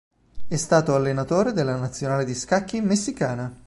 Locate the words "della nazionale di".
1.53-2.33